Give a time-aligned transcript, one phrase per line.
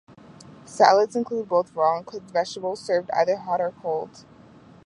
[0.65, 4.25] Salads include both raw and cooked vegetables, served either hot or cold.